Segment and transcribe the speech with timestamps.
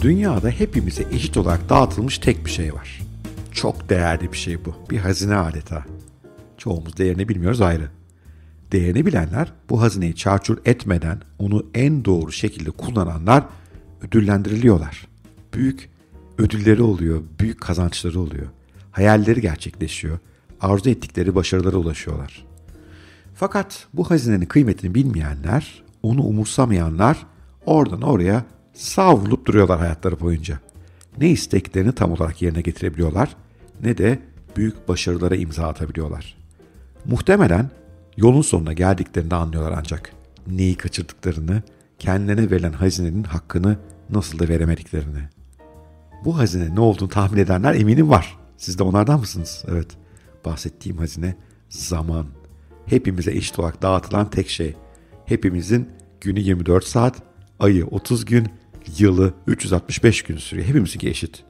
[0.00, 3.00] Dünyada hepimize eşit olarak dağıtılmış tek bir şey var.
[3.52, 4.74] Çok değerli bir şey bu.
[4.90, 5.84] Bir hazine adeta.
[6.58, 7.90] Çoğumuz değerini bilmiyoruz ayrı.
[8.72, 13.44] Değerini bilenler bu hazineyi çarçur etmeden onu en doğru şekilde kullananlar
[14.02, 15.08] ödüllendiriliyorlar.
[15.54, 15.90] Büyük
[16.38, 18.46] ödülleri oluyor, büyük kazançları oluyor.
[18.92, 20.18] Hayalleri gerçekleşiyor,
[20.60, 22.46] arzu ettikleri başarılara ulaşıyorlar.
[23.34, 27.26] Fakat bu hazinenin kıymetini bilmeyenler, onu umursamayanlar
[27.66, 28.44] oradan oraya
[28.78, 30.58] savrulup duruyorlar hayatları boyunca.
[31.20, 33.36] Ne isteklerini tam olarak yerine getirebiliyorlar
[33.82, 34.18] ne de
[34.56, 36.36] büyük başarılara imza atabiliyorlar.
[37.04, 37.70] Muhtemelen
[38.16, 40.12] yolun sonuna geldiklerini anlıyorlar ancak
[40.46, 41.62] neyi kaçırdıklarını,
[41.98, 43.78] kendilerine verilen hazinenin hakkını
[44.10, 45.22] nasıl da veremediklerini.
[46.24, 48.38] Bu hazine ne olduğunu tahmin edenler eminim var.
[48.56, 49.64] Siz de onlardan mısınız?
[49.68, 49.88] Evet.
[50.44, 51.36] Bahsettiğim hazine
[51.68, 52.26] zaman.
[52.86, 54.74] Hepimize eşit olarak dağıtılan tek şey.
[55.26, 55.88] Hepimizin
[56.20, 57.22] günü 24 saat,
[57.60, 58.48] ayı 30 gün,
[58.98, 60.68] yılı 365 gün sürüyor.
[60.68, 61.44] Hepimizinki eşit.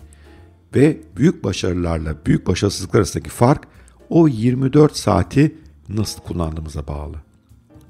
[0.74, 3.68] Ve büyük başarılarla büyük başarısızlıklar arasındaki fark
[4.10, 5.56] o 24 saati
[5.88, 7.16] nasıl kullandığımıza bağlı.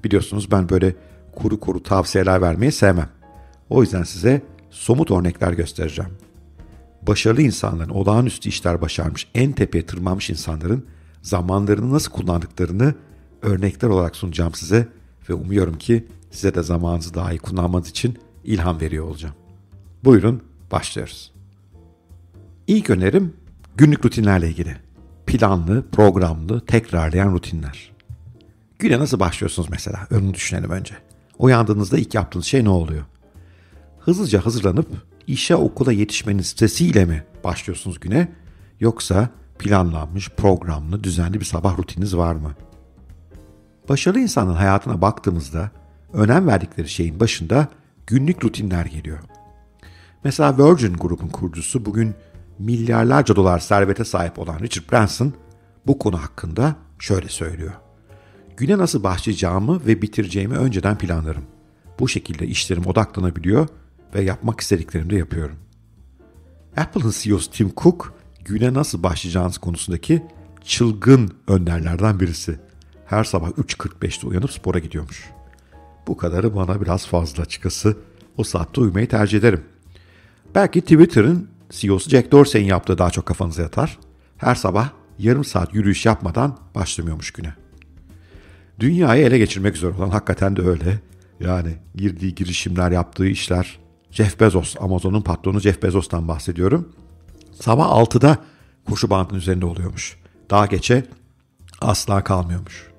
[0.04, 0.96] Biliyorsunuz ben böyle
[1.36, 3.08] kuru kuru tavsiyeler vermeyi sevmem.
[3.70, 6.10] O yüzden size somut örnekler göstereceğim.
[7.02, 10.86] Başarılı insanların, olağanüstü işler başarmış, en tepeye tırmanmış insanların
[11.22, 12.94] zamanlarını nasıl kullandıklarını
[13.42, 14.88] örnekler olarak sunacağım size
[15.28, 19.34] ve umuyorum ki size de zamanınızı daha iyi kullanmanız için ilham veriyor olacağım.
[20.04, 21.32] Buyurun başlıyoruz.
[22.66, 23.36] İlk önerim
[23.76, 24.76] günlük rutinlerle ilgili.
[25.26, 27.92] Planlı, programlı, tekrarlayan rutinler.
[28.78, 30.06] Güne nasıl başlıyorsunuz mesela?
[30.12, 30.94] Onu düşünelim önce.
[31.38, 33.04] Uyandığınızda ilk yaptığınız şey ne oluyor?
[34.00, 34.88] Hızlıca hazırlanıp
[35.26, 38.28] işe okula yetişmenin stresiyle mi başlıyorsunuz güne?
[38.80, 42.54] Yoksa planlanmış, programlı, düzenli bir sabah rutininiz var mı?
[43.88, 45.70] Başarılı insanın hayatına baktığımızda
[46.12, 47.68] önem verdikleri şeyin başında
[48.06, 49.18] günlük rutinler geliyor.
[50.24, 52.14] Mesela Virgin grubun kurucusu bugün
[52.58, 55.32] milyarlarca dolar servete sahip olan Richard Branson
[55.86, 57.72] bu konu hakkında şöyle söylüyor.
[58.56, 61.44] Güne nasıl başlayacağımı ve bitireceğimi önceden planlarım.
[61.98, 63.68] Bu şekilde işlerim odaklanabiliyor
[64.14, 65.56] ve yapmak istediklerimi de yapıyorum.
[66.76, 68.14] Apple'ın CEO'su Tim Cook,
[68.44, 70.22] güne nasıl başlayacağınız konusundaki
[70.64, 72.58] çılgın önderlerden birisi.
[73.06, 75.30] Her sabah 3.45'te uyanıp spora gidiyormuş.
[76.06, 77.96] Bu kadarı bana biraz fazla açıkçası.
[78.36, 79.64] O saatte uyumayı tercih ederim.
[80.58, 83.98] Belki Twitter'ın CEO'su Jack Dorsey'in yaptığı daha çok kafanıza yatar.
[84.36, 87.54] Her sabah yarım saat yürüyüş yapmadan başlamıyormuş güne.
[88.80, 91.00] Dünyayı ele geçirmek üzere olan hakikaten de öyle.
[91.40, 93.78] Yani girdiği girişimler, yaptığı işler.
[94.10, 96.92] Jeff Bezos, Amazon'un patronu Jeff Bezos'tan bahsediyorum.
[97.60, 98.38] Sabah 6'da
[98.88, 100.16] koşu bandının üzerinde oluyormuş.
[100.50, 101.04] Daha geçe
[101.80, 102.90] asla kalmıyormuş.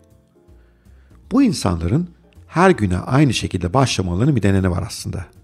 [1.31, 2.09] Bu insanların
[2.47, 5.38] her güne aynı şekilde başlamalarının bir deneni var aslında.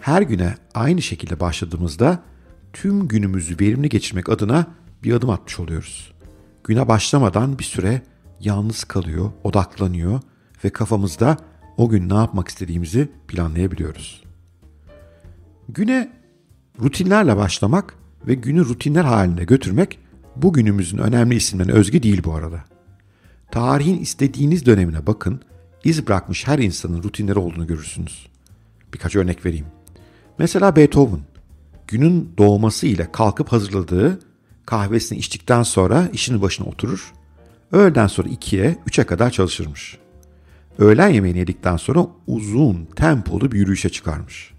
[0.00, 2.22] Her güne aynı şekilde başladığımızda
[2.72, 4.66] tüm günümüzü verimli geçirmek adına
[5.02, 6.12] bir adım atmış oluyoruz.
[6.64, 8.02] Güne başlamadan bir süre
[8.40, 10.20] yalnız kalıyor, odaklanıyor
[10.64, 11.36] ve kafamızda
[11.76, 14.22] o gün ne yapmak istediğimizi planlayabiliyoruz.
[15.68, 16.12] Güne
[16.82, 17.94] rutinlerle başlamak
[18.26, 19.98] ve günü rutinler halinde götürmek
[20.36, 22.64] bugünümüzün önemli isimlerine özgü değil bu arada.
[23.50, 25.40] Tarihin istediğiniz dönemine bakın,
[25.84, 28.26] iz bırakmış her insanın rutinleri olduğunu görürsünüz.
[28.94, 29.66] Birkaç örnek vereyim.
[30.38, 31.20] Mesela Beethoven,
[31.86, 34.18] günün doğması ile kalkıp hazırladığı
[34.66, 37.12] kahvesini içtikten sonra işinin başına oturur.
[37.72, 39.98] Öğleden sonra 2'ye 3'e kadar çalışırmış.
[40.78, 44.54] Öğlen yemeğini yedikten sonra uzun, tempolu bir yürüyüşe çıkarmış.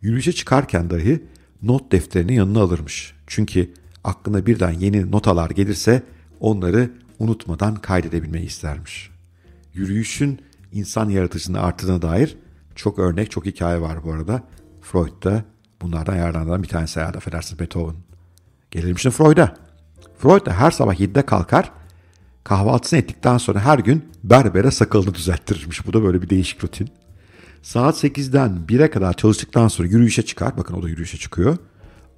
[0.00, 1.22] Yürüyüşe çıkarken dahi
[1.62, 3.14] not defterini yanına alırmış.
[3.26, 3.70] Çünkü
[4.04, 6.02] aklına birden yeni notalar gelirse
[6.40, 9.10] onları unutmadan kaydedebilmeyi istermiş.
[9.74, 10.40] Yürüyüşün
[10.72, 12.36] insan yaratıcılığını arttığına dair
[12.74, 14.42] çok örnek, çok hikaye var bu arada.
[14.82, 15.44] Freud da
[15.82, 17.94] bunlardan yararlanan bir tanesi herhalde affedersiniz Beethoven.
[18.70, 19.54] Gelelim şimdi Freud'a.
[20.18, 21.72] Freud da her sabah 7'de kalkar,
[22.44, 25.86] kahvaltısını ettikten sonra her gün berbere sakalını düzelttirirmiş.
[25.86, 26.90] Bu da böyle bir değişik rutin.
[27.62, 30.56] Saat 8'den 1'e kadar çalıştıktan sonra yürüyüşe çıkar.
[30.56, 31.56] Bakın o da yürüyüşe çıkıyor.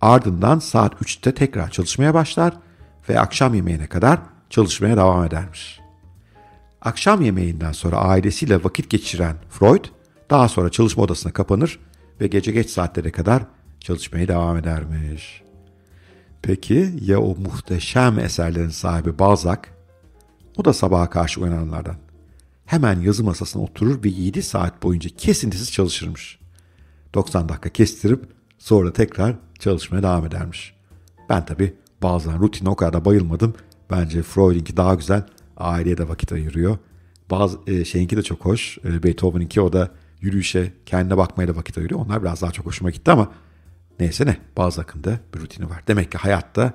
[0.01, 2.55] Ardından saat 3'te tekrar çalışmaya başlar
[3.09, 4.19] ve akşam yemeğine kadar
[4.51, 5.81] çalışmaya devam edermiş.
[6.83, 9.85] Akşam yemeğinden sonra ailesiyle vakit geçiren Freud
[10.31, 11.79] daha sonra çalışma odasına kapanır
[12.21, 13.43] ve gece geç saatlere kadar
[13.81, 15.43] çalışmaya devam edermiş.
[16.43, 19.59] Peki ya o muhteşem eserlerin sahibi Balzac?
[20.57, 21.97] O da sabaha karşı uyananlardan.
[22.67, 26.39] Hemen yazı masasına oturur ve 7 saat boyunca kesintisiz çalışırmış.
[27.15, 28.25] 90 dakika kestirip
[28.59, 30.75] sonra tekrar çalışmaya devam edermiş.
[31.29, 33.55] Ben tabi bazen rutine o kadar da bayılmadım.
[33.91, 35.23] Bence Freud'inki daha güzel.
[35.57, 36.79] Aileye de vakit ayırıyor.
[37.31, 38.79] Bazı e, şeyinki de çok hoş.
[38.85, 39.91] E, Beethoven'inki o da
[40.25, 42.01] yürüyüşe, kendine bakmaya da vakit ayırıyor.
[42.01, 43.31] Onlar biraz daha çok hoşuma gitti ama
[44.01, 45.83] Neyse ne bazı akında bir rutini var.
[45.89, 46.73] Demek ki hayatta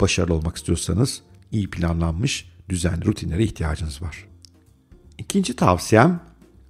[0.00, 4.26] başarılı olmak istiyorsanız iyi planlanmış düzenli rutinlere ihtiyacınız var.
[5.18, 6.20] İkinci tavsiyem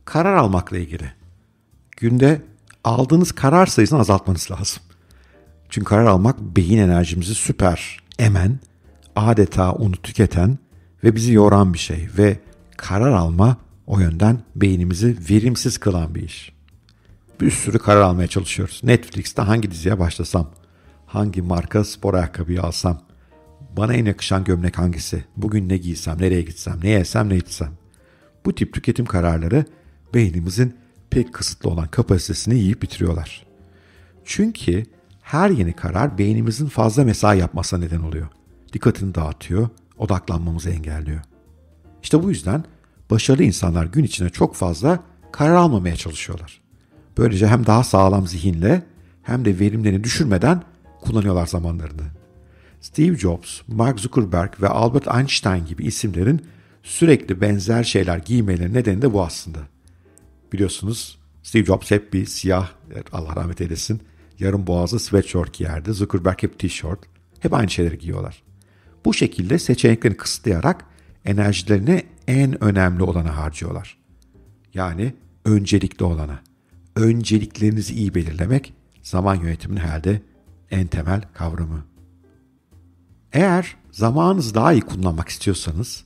[0.05, 1.12] karar almakla ilgili.
[1.97, 2.43] Günde
[2.85, 4.83] aldığınız karar sayısını azaltmanız lazım.
[5.69, 8.59] Çünkü karar almak beyin enerjimizi süper emen,
[9.17, 10.59] adeta onu tüketen
[11.05, 12.41] ve bizi yoran bir şey ve
[12.76, 13.56] karar alma
[13.90, 16.52] o yönden beynimizi verimsiz kılan bir iş.
[17.40, 18.81] Bir sürü karar almaya çalışıyoruz.
[18.84, 20.50] Netflix'te hangi diziye başlasam,
[21.06, 23.00] hangi marka spor ayakkabıyı alsam,
[23.76, 27.72] bana en yakışan gömlek hangisi, bugün ne giysem, nereye gitsem, ne yesem, ne içsem.
[28.44, 29.64] Bu tip tüketim kararları
[30.14, 30.76] beynimizin
[31.10, 33.46] pek kısıtlı olan kapasitesini yiyip bitiriyorlar.
[34.25, 34.84] Çünkü
[35.22, 38.28] her yeni karar beynimizin fazla mesai yapmasına neden oluyor.
[38.72, 41.20] Dikkatini dağıtıyor, odaklanmamızı engelliyor.
[42.02, 42.64] İşte bu yüzden
[43.11, 46.61] başarılı insanlar gün içinde çok fazla karar almamaya çalışıyorlar.
[47.19, 48.83] Böylece hem daha sağlam zihinle
[49.23, 50.62] hem de verimlerini düşürmeden
[51.01, 52.03] kullanıyorlar zamanlarını.
[52.81, 56.47] Steve Jobs, Mark Zuckerberg ve Albert Einstein gibi isimlerin
[56.83, 59.59] sürekli benzer şeyler giymelerinin nedeni de bu aslında.
[60.53, 62.69] Biliyorsunuz Steve Jobs hep bir siyah,
[63.12, 64.01] Allah rahmet eylesin,
[64.39, 65.93] yarım boğazlı sweatshirt giyerdi.
[65.93, 66.99] Zuckerberg hep tişört.
[67.41, 68.43] Hep aynı şeyleri giyiyorlar.
[69.05, 70.85] Bu şekilde seçeneklerini kısıtlayarak
[71.25, 73.97] enerjilerini en önemli olana harcıyorlar.
[74.75, 76.41] Yani öncelikli olana.
[76.97, 80.23] Önceliklerinizi iyi belirlemek zaman yönetiminin herhalde
[80.71, 81.85] en temel kavramı.
[83.32, 86.05] Eğer zamanınızı daha iyi kullanmak istiyorsanız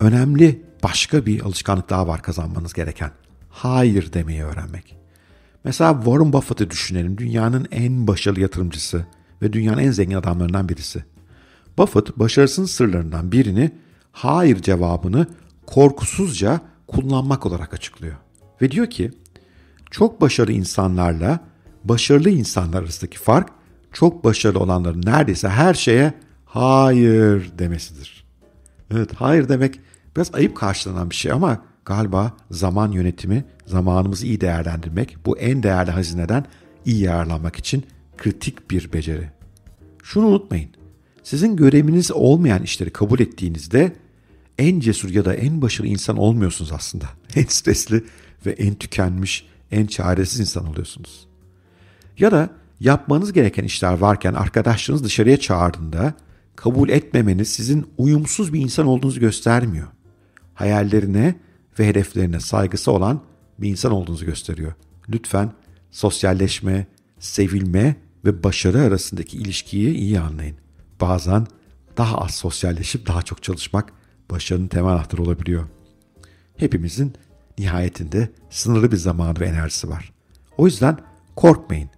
[0.00, 3.10] önemli başka bir alışkanlık daha var kazanmanız gereken.
[3.48, 4.96] Hayır demeyi öğrenmek.
[5.64, 7.18] Mesela Warren Buffett'ı düşünelim.
[7.18, 9.06] Dünyanın en başarılı yatırımcısı
[9.42, 11.04] ve dünyanın en zengin adamlarından birisi.
[11.78, 13.70] Buffett başarısının sırlarından birini
[14.12, 15.26] hayır cevabını
[15.66, 18.16] korkusuzca kullanmak olarak açıklıyor.
[18.62, 19.10] Ve diyor ki
[19.90, 21.40] çok başarılı insanlarla
[21.84, 23.48] başarılı insanlar arasındaki fark
[23.92, 26.14] çok başarılı olanların neredeyse her şeye
[26.44, 28.24] hayır demesidir.
[28.90, 29.80] Evet hayır demek
[30.16, 35.90] biraz ayıp karşılanan bir şey ama galiba zaman yönetimi, zamanımızı iyi değerlendirmek, bu en değerli
[35.90, 36.44] hazineden
[36.84, 37.86] iyi yararlanmak için
[38.16, 39.30] kritik bir beceri.
[40.02, 40.70] Şunu unutmayın.
[41.22, 43.96] Sizin göreviniz olmayan işleri kabul ettiğinizde
[44.58, 47.04] en cesur ya da en başarılı insan olmuyorsunuz aslında.
[47.36, 48.04] En stresli
[48.46, 51.26] ve en tükenmiş, en çaresiz insan oluyorsunuz.
[52.18, 52.50] Ya da
[52.80, 56.14] yapmanız gereken işler varken arkadaşlarınız dışarıya çağırdığında
[56.56, 59.88] kabul etmemeniz sizin uyumsuz bir insan olduğunuzu göstermiyor.
[60.54, 61.34] Hayallerine
[61.78, 63.20] ve hedeflerine saygısı olan
[63.58, 64.72] bir insan olduğunuzu gösteriyor.
[65.08, 65.52] Lütfen
[65.90, 66.86] sosyalleşme,
[67.18, 70.56] sevilme ve başarı arasındaki ilişkiyi iyi anlayın.
[71.00, 71.46] Bazen
[71.96, 73.92] daha az sosyalleşip daha çok çalışmak
[74.30, 75.68] başarının temel anahtarı olabiliyor.
[76.56, 77.14] Hepimizin
[77.58, 80.12] nihayetinde sınırlı bir zamanı ve enerjisi var.
[80.58, 80.98] O yüzden
[81.36, 81.90] korkmayın.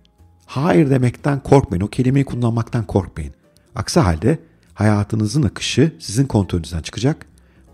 [0.47, 1.83] Hayır demekten korkmayın.
[1.83, 3.35] O kelimeyi kullanmaktan korkmayın.
[3.75, 4.39] Aksi halde
[4.75, 7.27] hayatınızın akışı sizin kontrolünüzden çıkacak.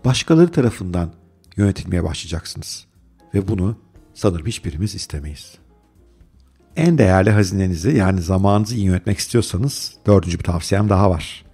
[0.05, 1.13] Başkaları tarafından
[1.57, 2.85] yönetilmeye başlayacaksınız.
[3.33, 3.77] Ve bunu
[4.13, 5.57] sanırım hiçbirimiz istemeyiz.
[6.79, 11.45] En değerli hazinenizi yani zamanınızı iyi yönetmek istiyorsanız dördüncü bir tavsiyem daha var.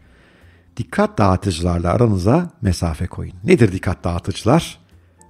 [0.77, 3.33] Dikkat dağıtıcılarla aranıza mesafe koyun.
[3.43, 4.79] Nedir dikkat dağıtıcılar?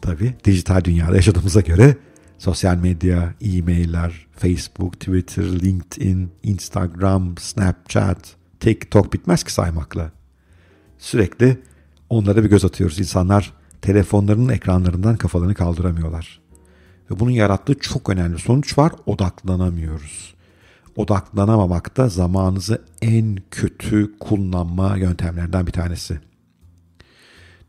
[0.02, 1.98] Tabi dijital dünyada yaşadığımıza göre
[2.38, 10.12] sosyal medya, e-mailler, Facebook, Twitter, LinkedIn, Instagram, Snapchat, TikTok bitmez ki saymakla.
[10.98, 11.62] Sürekli
[12.10, 13.00] onlara bir göz atıyoruz.
[13.00, 16.42] İnsanlar telefonlarının ekranlarından kafalarını kaldıramıyorlar.
[17.12, 18.92] Ve bunun yarattığı çok önemli sonuç var.
[19.06, 20.36] Odaklanamıyoruz.
[20.96, 26.20] Odaklanamamak da zamanınızı en kötü kullanma yöntemlerinden bir tanesi.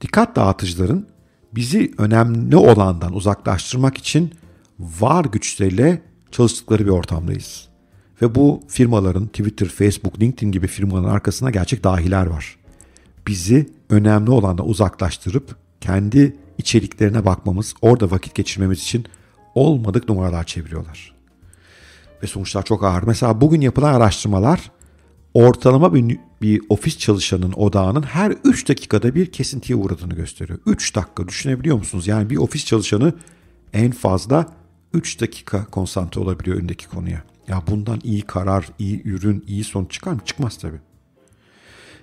[0.00, 1.06] Dikkat dağıtıcıların
[1.54, 4.34] bizi önemli olandan uzaklaştırmak için
[4.78, 7.68] var güçleriyle çalıştıkları bir ortamdayız.
[8.22, 12.56] Ve bu firmaların Twitter, Facebook, LinkedIn gibi firmaların arkasında gerçek dahiler var.
[13.26, 19.04] Bizi önemli olandan uzaklaştırıp kendi içeriklerine bakmamız, orada vakit geçirmemiz için
[19.56, 21.14] olmadık numaralar çeviriyorlar.
[22.22, 23.02] Ve sonuçlar çok ağır.
[23.02, 24.70] Mesela bugün yapılan araştırmalar
[25.34, 30.58] ortalama bir, bir ofis çalışanının odağının her 3 dakikada bir kesintiye uğradığını gösteriyor.
[30.66, 32.06] 3 dakika düşünebiliyor musunuz?
[32.06, 33.12] Yani bir ofis çalışanı
[33.72, 34.46] en fazla
[34.92, 37.22] 3 dakika konsantre olabiliyor öndeki konuya.
[37.48, 40.20] Ya bundan iyi karar, iyi ürün, iyi sonuç çıkar mı?
[40.24, 40.80] Çıkmaz tabii.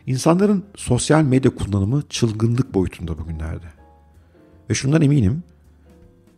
[0.05, 3.65] İnsanların sosyal medya kullanımı çılgınlık boyutunda bugünlerde.
[4.69, 5.43] Ve şundan eminim,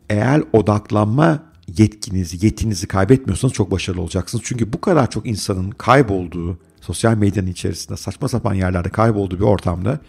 [0.09, 1.43] eğer odaklanma
[1.77, 4.43] yetkinizi, yetinizi kaybetmiyorsanız çok başarılı olacaksınız.
[4.47, 9.99] Çünkü bu kadar çok insanın kaybolduğu, sosyal medyanın içerisinde saçma sapan yerlerde kaybolduğu bir ortamda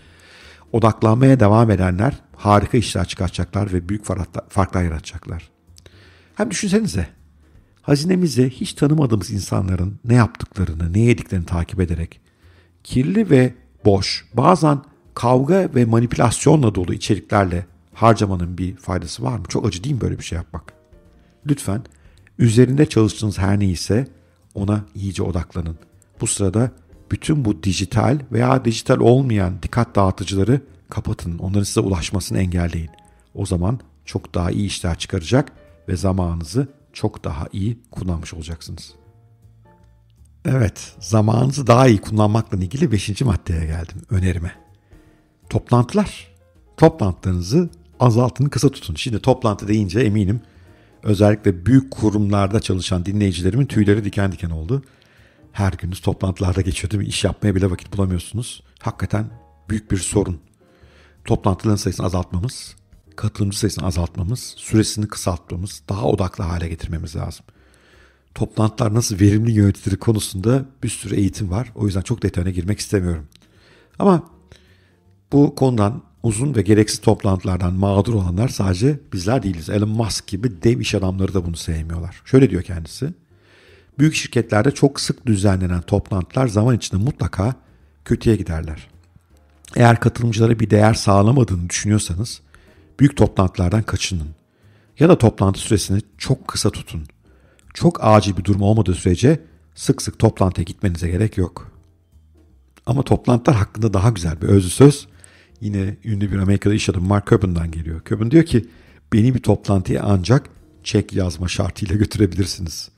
[0.72, 4.04] odaklanmaya devam edenler harika işler çıkartacaklar ve büyük
[4.48, 5.50] farklar yaratacaklar.
[6.34, 7.06] Hem düşünsenize,
[7.82, 12.20] hazinemizi hiç tanımadığımız insanların ne yaptıklarını, ne yediklerini takip ederek
[12.84, 14.78] kirli ve boş, bazen
[15.14, 19.44] kavga ve manipülasyonla dolu içeriklerle harcamanın bir faydası var mı?
[19.48, 20.72] Çok acı değil mi böyle bir şey yapmak?
[21.46, 21.82] Lütfen
[22.38, 24.08] üzerinde çalıştığınız her neyse
[24.54, 25.78] ona iyice odaklanın.
[26.20, 26.70] Bu sırada
[27.10, 30.60] bütün bu dijital veya dijital olmayan dikkat dağıtıcıları
[30.90, 31.38] kapatın.
[31.38, 32.90] Onların size ulaşmasını engelleyin.
[33.34, 35.52] O zaman çok daha iyi işler çıkaracak
[35.88, 38.94] ve zamanınızı çok daha iyi kullanmış olacaksınız.
[40.44, 43.20] Evet, zamanınızı daha iyi kullanmakla ilgili 5.
[43.20, 44.52] maddeye geldim, önerime.
[45.50, 46.36] Toplantılar.
[46.76, 48.94] Toplantılarınızı azaltın, kısa tutun.
[48.94, 50.40] Şimdi toplantı deyince eminim
[51.02, 54.82] özellikle büyük kurumlarda çalışan dinleyicilerimin tüyleri diken diken oldu.
[55.52, 57.08] Her gününüz toplantılarda geçiyor değil mi?
[57.08, 58.62] İş yapmaya bile vakit bulamıyorsunuz.
[58.80, 59.30] Hakikaten
[59.68, 60.40] büyük bir sorun.
[61.24, 62.76] Toplantıların sayısını azaltmamız,
[63.16, 67.46] katılımcı sayısını azaltmamız, süresini kısaltmamız, daha odaklı hale getirmemiz lazım.
[68.34, 71.72] Toplantılar nasıl verimli yönetilir konusunda bir sürü eğitim var.
[71.74, 73.26] O yüzden çok detayına girmek istemiyorum.
[73.98, 74.30] Ama
[75.32, 79.70] bu konudan uzun ve gereksiz toplantılardan mağdur olanlar sadece bizler değiliz.
[79.70, 82.22] Elon Musk gibi dev iş adamları da bunu sevmiyorlar.
[82.24, 83.14] Şöyle diyor kendisi.
[83.98, 87.54] Büyük şirketlerde çok sık düzenlenen toplantılar zaman içinde mutlaka
[88.04, 88.88] kötüye giderler.
[89.76, 92.40] Eğer katılımcılara bir değer sağlamadığını düşünüyorsanız
[93.00, 94.28] büyük toplantılardan kaçının.
[94.98, 97.04] Ya da toplantı süresini çok kısa tutun.
[97.74, 99.40] Çok acil bir durum olmadığı sürece
[99.74, 101.72] sık sık toplantıya gitmenize gerek yok.
[102.86, 105.08] Ama toplantılar hakkında daha güzel bir özlü söz
[105.60, 108.00] yine ünlü bir Amerikalı iş adamı Mark Cuban'dan geliyor.
[108.04, 108.66] Cuban diyor ki
[109.12, 110.50] beni bir toplantıya ancak
[110.84, 112.88] çek yazma şartıyla götürebilirsiniz.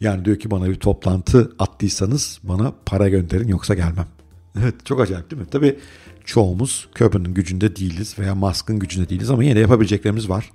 [0.00, 4.06] Yani diyor ki bana bir toplantı attıysanız bana para gönderin yoksa gelmem.
[4.58, 5.48] Evet çok acayip değil mi?
[5.50, 5.78] Tabii
[6.24, 10.50] çoğumuz Cuban'ın gücünde değiliz veya Musk'ın gücünde değiliz ama yine yapabileceklerimiz var.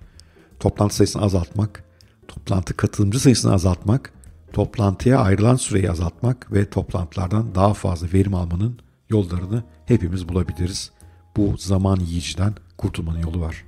[0.60, 1.84] Toplantı sayısını azaltmak,
[2.28, 4.14] toplantı katılımcı sayısını azaltmak,
[4.54, 10.92] toplantıya ayrılan süreyi azaltmak ve toplantılardan daha fazla verim almanın yollarını hepimiz bulabiliriz
[11.36, 13.65] bu zaman yiyiciden kurtulmanın yolu var.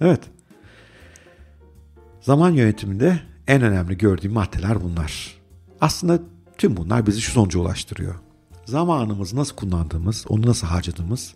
[0.00, 0.20] Evet.
[2.20, 5.34] Zaman yönetiminde en önemli gördüğüm maddeler bunlar.
[5.80, 6.18] Aslında
[6.58, 8.14] tüm bunlar bizi şu sonuca ulaştırıyor.
[8.64, 11.34] Zamanımızı nasıl kullandığımız, onu nasıl harcadığımız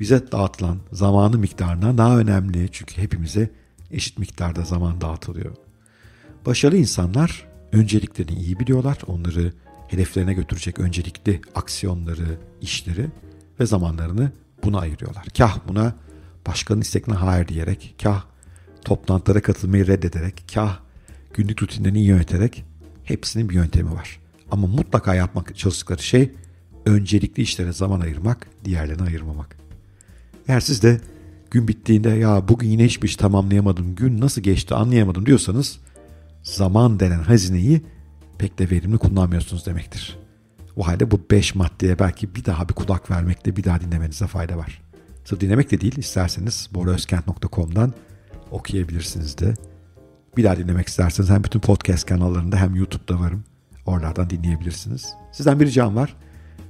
[0.00, 2.68] bize dağıtılan zamanı miktarından daha önemli.
[2.72, 3.50] Çünkü hepimize
[3.90, 5.56] eşit miktarda zaman dağıtılıyor.
[6.46, 8.98] Başarılı insanlar önceliklerini iyi biliyorlar.
[9.06, 9.52] Onları
[9.88, 13.10] hedeflerine götürecek öncelikli aksiyonları, işleri
[13.60, 14.32] ve zamanlarını
[14.64, 15.24] buna ayırıyorlar.
[15.38, 15.94] Kah buna
[16.46, 18.24] başkanın istekine hayır diyerek, kah
[18.84, 20.78] toplantılara katılmayı reddederek, kah
[21.34, 22.64] günlük rutinlerini yöneterek
[23.04, 24.20] hepsinin bir yöntemi var.
[24.50, 26.32] Ama mutlaka yapmak çalıştıkları şey
[26.86, 29.56] öncelikli işlere zaman ayırmak, diğerlerine ayırmamak.
[30.48, 31.00] Eğer siz de
[31.50, 35.80] gün bittiğinde ya bugün yine hiçbir iş tamamlayamadım, gün nasıl geçti anlayamadım diyorsanız
[36.42, 37.82] zaman denen hazineyi
[38.38, 40.21] pek de verimli kullanmıyorsunuz demektir.
[40.76, 44.56] O halde bu 5 maddeye belki bir daha bir kulak vermekte bir daha dinlemenize fayda
[44.58, 44.82] var.
[45.24, 47.92] Sırf dinlemek de değil isterseniz boraözkent.com'dan
[48.50, 49.54] okuyabilirsiniz de.
[50.36, 53.44] Bir daha dinlemek isterseniz hem bütün podcast kanallarında hem YouTube'da varım.
[53.86, 55.14] Oralardan dinleyebilirsiniz.
[55.32, 56.16] Sizden bir ricam var.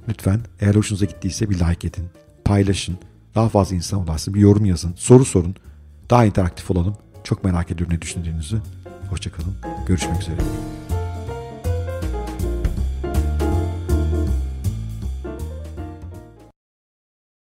[0.09, 2.05] Lütfen eğer hoşunuza gittiyse bir like edin,
[2.45, 2.97] paylaşın,
[3.35, 5.55] daha fazla insan ulaşsın, bir yorum yazın, soru sorun.
[6.09, 6.97] Daha interaktif olalım.
[7.23, 8.61] Çok merak ediyorum ne düşündüğünüzü.
[9.09, 9.55] Hoşçakalın.
[9.87, 10.82] Görüşmek üzere.